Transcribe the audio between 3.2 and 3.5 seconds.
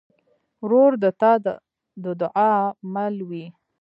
وي.